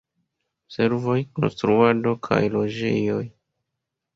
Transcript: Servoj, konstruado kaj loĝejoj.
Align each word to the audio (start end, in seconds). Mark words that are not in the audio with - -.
Servoj, 0.75 1.17
konstruado 1.39 2.15
kaj 2.29 2.41
loĝejoj. 2.57 3.25